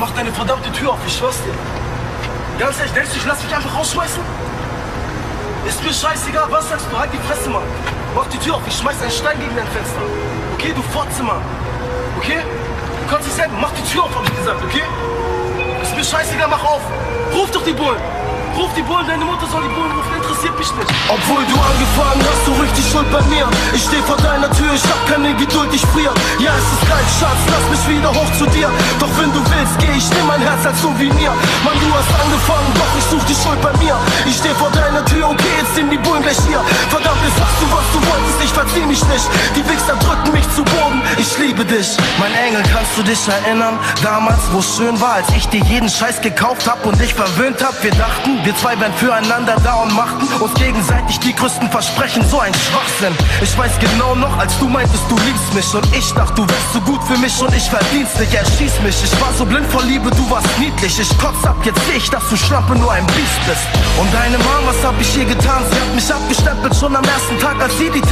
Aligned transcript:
mach 0.00 0.10
deine 0.12 0.32
verdammte 0.32 0.72
Tür 0.72 0.92
auf, 0.92 0.98
ich 1.06 1.14
schwör's 1.14 1.36
dir. 1.44 1.52
Ganz 2.58 2.78
ehrlich, 2.78 2.92
denkst 2.94 3.10
du, 3.12 3.16
ich 3.18 3.26
lass 3.26 3.44
mich 3.44 3.54
einfach 3.54 3.76
rausschmeißen? 3.76 4.22
Ist 5.68 5.84
mir 5.84 5.92
scheißegal, 5.92 6.46
was 6.48 6.70
sagst 6.70 6.86
du? 6.90 6.98
Halt 6.98 7.12
die 7.12 7.20
Fresse, 7.28 7.50
Mann. 7.50 7.68
Mach 8.16 8.26
die 8.28 8.38
Tür 8.38 8.56
auf, 8.56 8.62
ich 8.66 8.76
schmeiß 8.76 8.96
einen 9.02 9.10
Stein 9.10 9.38
gegen 9.38 9.54
dein 9.54 9.68
Fenster. 9.68 10.00
Okay, 10.54 10.72
du 10.74 10.80
Fotze, 10.90 11.22
Mann. 11.22 11.44
Okay? 12.16 12.40
Du 12.40 13.12
kannst 13.12 13.28
dich 13.28 13.34
selber, 13.34 13.52
mach 13.60 13.72
die 13.72 13.84
Tür 13.92 14.04
auf, 14.04 14.16
hab 14.16 14.24
ich 14.24 14.36
gesagt, 14.36 14.64
okay? 14.64 14.84
Ist 15.82 15.94
mir 15.94 16.04
scheißegal, 16.04 16.48
mach 16.48 16.64
auf. 16.64 16.80
Ruf 17.36 17.50
doch 17.50 17.62
die 17.62 17.76
Bullen. 17.76 18.00
Ruf 18.56 18.70
die 18.74 18.82
Bullen, 18.82 19.06
deine 19.06 19.24
Mutter 19.24 19.46
soll 19.52 19.62
die 19.62 19.74
Bullen 19.76 19.92
rufen, 19.92 20.16
interessiert 20.16 20.56
mich 20.58 20.72
nicht. 20.80 20.90
Obwohl 21.12 21.44
du 21.44 21.56
angefangen 21.60 22.24
hast, 22.24 22.46
du 22.48 22.52
richtig 22.56 22.84
schuld 22.90 23.08
bei 23.12 23.20
mir. 23.28 23.44
Ich 23.72 23.84
steh 23.84 24.00
vor 24.08 24.16
deiner 24.16 24.50
Tür, 24.50 24.72
ich 24.74 24.84
hab 24.84 25.00
keine 25.06 25.34
Geduld, 25.36 25.68
ich 25.72 25.84
frier. 25.92 26.12
Ja, 26.40 26.56
es 26.56 26.64
ist 26.72 26.88
kalt, 26.88 27.08
Schatz, 27.20 27.40
mich 27.86 27.98
wieder 27.98 28.10
hoch 28.10 28.30
zu 28.38 28.46
dir. 28.46 28.68
Doch 28.98 29.10
wenn 29.18 29.32
du 29.32 29.40
willst, 29.40 29.78
geh 29.78 29.92
ich, 29.96 30.08
nimm 30.10 30.26
mein 30.26 30.40
Herz 30.40 30.66
als 30.66 30.80
Souvenir. 30.82 31.32
Mann, 31.64 31.78
du 31.80 31.88
hast 31.94 32.10
angefangen, 32.20 32.70
doch 32.74 32.92
ich 32.98 33.04
such 33.04 33.24
die 33.24 33.34
Schuld 33.34 33.60
bei 33.60 33.72
mir. 33.78 33.96
Ich 34.26 34.36
steh 34.36 34.54
vor 34.58 34.70
deiner 34.70 35.04
Tür, 35.04 35.30
okay, 35.30 35.52
jetzt 35.58 35.74
sind 35.74 35.90
die 35.90 35.98
Bullen 35.98 36.22
gleich 36.22 36.38
hier. 36.46 36.60
Verdammt, 36.90 37.20
jetzt 37.24 37.38
sagst 37.38 37.58
du, 37.60 37.66
was 37.70 37.86
du 37.92 37.98
wolltest, 38.08 38.38
ich 38.44 38.52
verzieh 38.52 38.86
mich 38.86 39.02
nicht. 39.06 39.26
Die 39.56 39.64
Wichser 39.68 39.96
drücken 39.96 40.32
mich 40.32 40.39
ich 40.39 40.39
liebe 41.40 41.64
dich. 41.64 41.96
Mein 42.18 42.32
Engel, 42.34 42.62
kannst 42.72 42.96
du 42.96 43.02
dich 43.02 43.18
erinnern? 43.26 43.78
Damals, 44.02 44.40
wo 44.52 44.58
es 44.58 44.76
schön 44.76 45.00
war, 45.00 45.14
als 45.14 45.28
ich 45.36 45.48
dir 45.48 45.62
jeden 45.64 45.88
Scheiß 45.88 46.20
gekauft 46.20 46.68
hab 46.68 46.84
und 46.84 47.00
dich 47.00 47.14
verwöhnt 47.14 47.62
hab. 47.62 47.82
Wir 47.82 47.92
dachten, 47.92 48.38
wir 48.44 48.54
zwei 48.56 48.78
wären 48.78 48.92
füreinander 48.94 49.56
da 49.64 49.74
und 49.82 49.94
machten 49.94 50.26
uns 50.40 50.54
gegenseitig 50.54 51.18
die 51.20 51.34
größten 51.34 51.70
Versprechen. 51.70 52.22
So 52.28 52.40
ein 52.40 52.52
Schwachsinn. 52.54 53.14
Ich 53.40 53.56
weiß 53.56 53.72
genau 53.80 54.14
noch, 54.14 54.36
als 54.38 54.58
du 54.58 54.68
meintest, 54.68 55.04
du 55.08 55.16
liebst 55.16 55.54
mich. 55.54 55.74
Und 55.74 55.86
ich 55.96 56.12
dachte, 56.12 56.34
du 56.34 56.48
wärst 56.48 56.72
so 56.72 56.80
gut 56.82 57.02
für 57.04 57.16
mich 57.18 57.40
und 57.40 57.54
ich 57.54 57.68
verdienst 57.68 58.18
nicht. 58.20 58.34
Erschieß 58.34 58.80
mich. 58.84 59.02
Ich 59.02 59.20
war 59.20 59.32
so 59.32 59.46
blind 59.46 59.66
vor 59.72 59.82
Liebe, 59.82 60.10
du 60.10 60.30
warst 60.30 60.48
niedlich. 60.58 60.98
Ich 61.00 61.10
kotz 61.18 61.44
ab, 61.44 61.56
jetzt 61.64 61.80
seh 61.86 61.96
ich, 61.96 62.10
dass 62.10 62.28
du 62.28 62.36
Schlampe 62.36 62.76
nur 62.76 62.92
ein 62.92 63.06
Biest 63.06 63.40
bist. 63.46 63.64
Und 63.98 64.12
deine 64.12 64.36
Mom, 64.38 64.64
was 64.66 64.84
hab 64.84 65.00
ich 65.00 65.16
ihr 65.16 65.24
getan? 65.24 65.62
Sie 65.70 65.80
hat 65.80 65.94
mich 65.94 66.12
abgestempelt 66.12 66.76
schon 66.76 66.94
am 66.94 67.04
ersten 67.04 67.38
Tag, 67.38 67.60
als 67.60 67.76
sie 67.78 67.90
die 67.90 68.02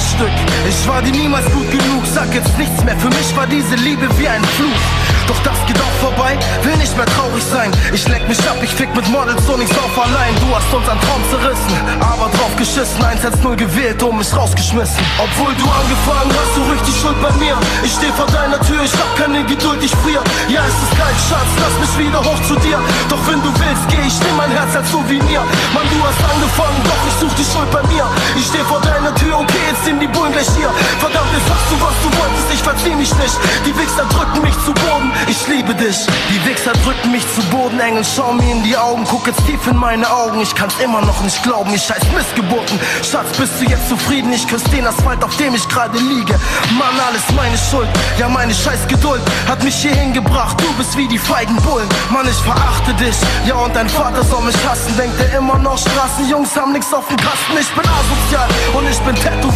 Missstück. 0.00 0.32
Ich 0.66 0.88
war 0.88 1.02
dir 1.02 1.12
niemals 1.12 1.44
gut 1.52 1.70
genug, 1.70 2.02
sag 2.06 2.32
jetzt 2.32 2.56
nichts 2.56 2.82
mehr. 2.84 2.96
Für 2.96 3.08
mich 3.08 3.36
war 3.36 3.46
diese 3.46 3.76
Liebe 3.76 4.08
wie 4.16 4.28
ein 4.28 4.42
Fluch. 4.56 4.84
Doch 5.28 5.38
das 5.44 5.60
geht 5.66 5.76
auch 5.76 5.96
vorbei, 6.00 6.38
will 6.64 6.76
nicht 6.78 6.96
mehr 6.96 7.04
traurig 7.04 7.44
sein. 7.44 7.70
Ich 7.92 8.08
leck 8.08 8.26
mich 8.26 8.40
ab, 8.48 8.56
ich 8.62 8.74
fick 8.74 8.88
mit 8.96 9.06
Models 9.12 9.46
und 9.46 9.60
ich 9.60 9.68
sauf 9.68 9.92
allein. 9.94 10.32
Du 10.40 10.48
hast 10.56 10.72
unseren 10.72 10.98
Traum 11.04 11.22
zerrissen, 11.28 11.76
aber 12.00 12.32
drauf 12.32 12.56
geschissen. 12.56 12.96
1-1-0 12.96 13.56
gewählt 13.56 14.02
und 14.02 14.16
mich 14.16 14.32
rausgeschmissen. 14.34 15.04
Obwohl 15.20 15.52
du 15.60 15.68
angefangen 15.68 16.32
hast, 16.32 16.56
du 16.56 16.62
richtig 16.72 16.96
schuld 16.96 17.20
bei 17.20 17.30
mir. 17.36 17.54
Ich 17.84 17.92
steh 17.92 18.10
vor 18.16 18.26
deiner 18.32 18.58
Tür, 18.64 18.80
ich 18.82 18.96
hab 18.96 19.12
keine 19.20 19.44
Geduld, 19.44 19.84
ich 19.84 19.92
frier. 20.00 20.24
Ja, 20.48 20.64
es 20.64 20.78
ist 20.80 20.96
kalt, 20.96 21.20
Schatz, 21.28 21.50
lass 21.60 21.76
mich 21.76 22.08
wieder 22.08 22.24
hoch 22.24 22.40
zu 22.48 22.56
dir. 22.64 22.80
Doch 23.12 23.20
wenn 23.28 23.44
du 23.44 23.52
willst, 23.52 23.84
geh 23.92 24.00
ich, 24.00 24.16
nimm 24.24 24.34
mein 24.40 24.50
Herz 24.50 24.74
als 24.74 24.90
Souvenir. 24.90 25.44
Mann, 25.76 25.86
du 25.92 26.00
hast 26.02 26.18
angefangen, 26.24 26.80
doch 26.88 27.02
ich 27.04 27.16
such 27.20 27.34
die 27.36 27.44
Schuld 27.44 27.70
bei 27.70 27.84
mir. 27.92 28.08
Ich 28.34 28.48
steh 28.48 28.64
vor 28.64 28.80
deiner 28.80 28.89
Sind 29.84 29.98
die 29.98 30.08
Bullen 30.08 30.30
gleich 30.32 30.48
hier. 30.56 30.70
Verdammt, 30.98 31.32
jetzt 31.32 31.48
sagst 31.48 31.70
du, 31.70 31.80
was 31.80 31.94
du 32.02 32.08
wolltest, 32.20 32.52
ich 32.52 32.62
verzieh 32.62 32.94
mich 32.94 33.14
nicht. 33.16 33.34
Die 33.64 33.76
Wichser 33.78 34.04
drücken 34.04 34.42
mich 34.42 34.54
zu 34.64 34.72
Boden, 34.74 35.10
ich 35.26 35.48
liebe 35.48 35.74
dich. 35.74 36.06
Die 36.28 36.44
Wichser 36.44 36.72
drücken 36.84 37.10
mich 37.12 37.24
zu 37.34 37.42
Boden, 37.44 37.80
Engel, 37.80 38.04
schau 38.04 38.34
mir 38.34 38.52
in 38.52 38.62
die 38.62 38.76
Augen, 38.76 39.04
guck 39.08 39.26
jetzt 39.26 39.44
tief 39.46 39.66
in 39.66 39.76
meine 39.76 40.08
Augen. 40.10 40.40
Ich 40.42 40.54
kann's 40.54 40.74
immer 40.84 41.00
noch 41.00 41.20
nicht 41.22 41.42
glauben, 41.42 41.72
ich 41.72 41.82
scheiß 41.82 42.02
Missgeburten. 42.14 42.78
Schatz, 43.02 43.28
bist 43.38 43.54
du 43.60 43.64
jetzt 43.70 43.88
zufrieden? 43.88 44.32
Ich 44.32 44.46
küsse 44.46 44.68
den 44.68 44.86
Asphalt, 44.86 45.24
auf 45.24 45.34
dem 45.38 45.54
ich 45.54 45.66
gerade 45.68 45.98
liege. 45.98 46.34
Mann, 46.78 47.00
alles 47.08 47.24
meine 47.34 47.56
Schuld, 47.56 47.88
ja 48.18 48.28
meine 48.28 48.54
scheiß 48.54 48.86
Geduld 48.86 49.22
hat 49.48 49.62
mich 49.64 49.76
hierhin 49.76 50.12
gebracht. 50.12 50.60
Du 50.60 50.70
bist 50.74 50.94
wie 50.96 51.08
die 51.08 51.18
feigen 51.18 51.56
Bullen. 51.62 51.88
Mann, 52.10 52.28
ich 52.28 52.36
verachte 52.36 52.92
dich, 52.94 53.16
ja 53.46 53.54
und 53.54 53.74
dein 53.74 53.88
Vater 53.88 54.22
soll 54.24 54.42
mich 54.42 54.56
hassen. 54.68 54.94
Denkt 54.98 55.18
er 55.20 55.38
immer 55.38 55.58
noch, 55.58 55.78
Straßenjungs 55.78 56.54
haben 56.54 56.72
nix 56.72 56.92
auf 56.92 57.08
dem 57.08 57.16
Kasten. 57.16 57.56
Ich 57.58 57.70
bin 57.70 57.84
asozial 57.84 58.48
und 58.74 58.88
ich 58.88 58.98
bin 59.00 59.14
tätowiert. 59.14 59.49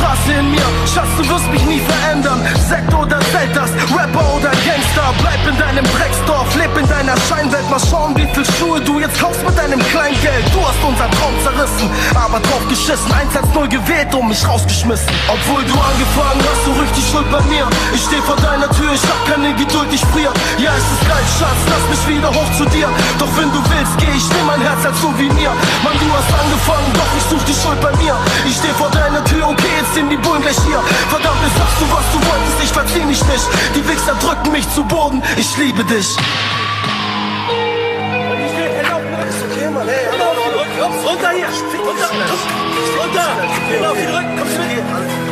Straße 0.00 0.32
in 0.32 0.50
mir, 0.50 0.64
Schatz, 0.88 1.12
du 1.18 1.28
wirst 1.28 1.44
mich 1.52 1.64
nie 1.66 1.80
verändern. 1.84 2.40
Sekt 2.68 2.88
oder 2.94 3.20
Zeltas, 3.32 3.68
Rapper 3.92 4.24
oder 4.32 4.48
Gangster. 4.64 5.12
Bleib 5.20 5.44
in 5.44 5.56
deinem 5.60 5.84
Drecksdorf, 5.92 6.48
leb 6.56 6.72
in 6.80 6.88
deiner 6.88 7.16
Scheinwelt. 7.28 7.68
Mal 7.68 7.78
schauen, 7.78 8.16
wie 8.16 8.24
viel 8.32 8.46
Schuhe 8.56 8.80
du 8.80 8.98
jetzt 8.98 9.20
kaufst 9.20 9.44
mit 9.44 9.52
deinem 9.58 9.78
Kleingeld. 9.92 10.48
Du 10.56 10.60
hast 10.64 10.80
unseren 10.80 11.10
Traum 11.20 11.36
zerrissen, 11.44 11.90
aber 12.16 12.40
drauf 12.40 12.64
geschissen. 12.72 13.12
1-1-0 13.12 13.68
gewählt 13.68 14.08
und 14.14 14.28
mich 14.28 14.40
rausgeschmissen. 14.48 15.12
Obwohl 15.28 15.60
du 15.68 15.76
angefangen 15.76 16.40
hast, 16.48 16.64
du 16.64 16.72
richtig 16.80 17.04
schuld 17.04 17.28
bei 17.30 17.42
mir. 17.52 17.68
Ich 17.92 18.00
steh 18.00 18.24
vor 18.24 18.40
deiner 18.40 18.72
Tür, 18.72 18.96
ich 18.96 19.04
hab 19.04 19.20
keine 19.28 19.52
Geduld, 19.52 19.92
ich 19.92 20.04
frier. 20.16 20.32
Ja, 20.56 20.72
es 20.80 20.86
ist 20.96 21.04
kalt, 21.04 21.28
Schatz, 21.36 21.60
lass 21.68 21.84
mich 21.92 22.16
wieder 22.16 22.32
hoch 22.32 22.50
zu 22.56 22.64
dir. 22.72 22.88
Doch 23.20 23.28
wenn 23.36 23.52
du 23.52 23.60
willst, 23.68 23.94
geh 24.00 24.16
ich, 24.16 24.24
nimm 24.32 24.48
mein 24.48 24.64
Herz 24.64 24.80
als 24.80 24.96
Souvenir. 24.96 25.52
Mann, 25.84 25.96
du 26.00 26.08
hast 26.08 26.32
angefangen, 26.32 26.88
doch 26.96 27.09
such 27.30 27.44
die 27.44 27.54
Schuld 27.54 27.80
bei 27.80 27.94
mir. 27.96 28.14
Ich 28.44 28.56
steh 28.56 28.74
vor 28.76 28.90
deiner 28.90 29.24
Tür, 29.24 29.48
okay, 29.48 29.72
jetzt 29.80 29.94
sind 29.94 30.10
die 30.10 30.16
Bullen 30.16 30.42
gleich 30.42 30.58
hier. 30.66 30.82
Verdammt, 31.08 31.38
jetzt 31.46 31.56
sagst 31.56 31.80
du, 31.80 31.86
was 31.94 32.06
du 32.12 32.18
wolltest, 32.28 32.56
ich 32.64 32.72
verzieh 32.72 33.04
mich 33.06 33.24
nicht. 33.24 33.46
Die 33.76 33.88
Wichser 33.88 34.14
drücken 34.20 34.50
mich 34.52 34.68
zu 34.74 34.82
Boden, 34.84 35.22
ich 35.36 35.56
liebe 35.56 35.84
dich. 35.84 36.16
Runter 41.06 41.30
hier! 41.30 41.46
Runter! 41.86 42.10
Runter! 42.98 43.28
Geh 43.68 43.86
auf 43.86 43.96
den 43.96 44.10
Rücken! 44.14 44.38
Kommst 44.38 44.56
du 44.56 44.62
mit? 44.62 44.78
Und 44.78 45.29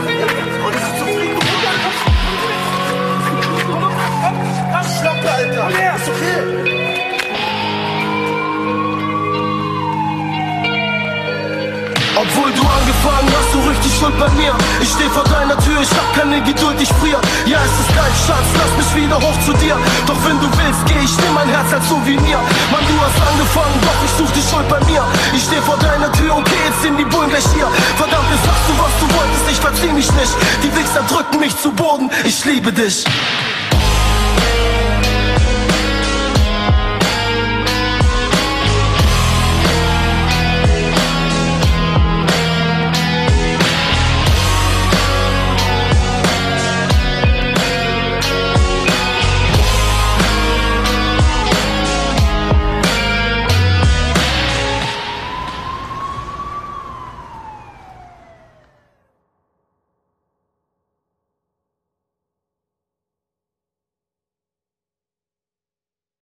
Obwohl 12.18 12.50
du 12.50 12.62
angefangen 12.66 13.30
hast, 13.30 13.54
du 13.54 13.60
richtig 13.70 13.94
schuld 13.94 14.18
bei 14.18 14.28
mir. 14.34 14.50
Ich 14.82 14.90
steh 14.90 15.08
vor 15.14 15.22
deiner 15.22 15.56
Tür, 15.62 15.78
ich 15.80 15.90
hab 15.94 16.08
keine 16.18 16.42
Geduld, 16.42 16.74
ich 16.82 16.88
frier. 16.98 17.20
Ja, 17.46 17.58
es 17.62 17.74
ist 17.78 17.94
kalt, 17.94 18.16
Schatz, 18.26 18.48
lass 18.58 18.72
mich 18.74 19.04
wieder 19.04 19.14
hoch 19.22 19.38
zu 19.46 19.52
dir. 19.62 19.78
Doch 20.04 20.18
wenn 20.26 20.34
du 20.40 20.50
willst, 20.58 20.82
geh 20.86 20.98
ich, 20.98 21.14
nimm 21.22 21.34
mein 21.34 21.48
Herz 21.48 21.72
als 21.72 21.88
Souvenir. 21.88 22.42
Mann, 22.74 22.82
du 22.90 22.96
hast 22.98 23.18
angefangen, 23.22 23.78
doch 23.86 24.00
ich 24.02 24.10
such 24.18 24.32
die 24.34 24.42
Schuld 24.42 24.66
bei 24.66 24.80
mir. 24.90 25.06
Ich 25.32 25.44
steh 25.44 25.62
vor 25.62 25.78
deiner 25.78 26.10
Tür, 26.10 26.34
okay, 26.34 26.58
jetzt 26.66 26.82
sind 26.82 26.98
die 26.98 27.06
Bullen 27.06 27.30
gleich 27.30 27.46
hier. 27.54 27.70
Verdammt, 27.94 28.26
jetzt 28.34 28.44
sagst 28.44 28.66
du, 28.66 28.74
was 28.82 28.94
du 28.98 29.06
wolltest, 29.14 29.44
ich 29.54 29.60
verzieh 29.62 29.92
mich 29.94 30.10
nicht. 30.18 30.34
Die 30.64 30.74
Wichser 30.74 31.06
drücken 31.06 31.38
mich 31.38 31.54
zu 31.56 31.70
Boden, 31.70 32.10
ich 32.24 32.44
liebe 32.44 32.72
dich. 32.72 33.04